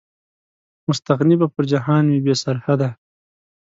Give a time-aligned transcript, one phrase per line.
[0.87, 2.89] مستغني به پر جهان وي، بې سرحده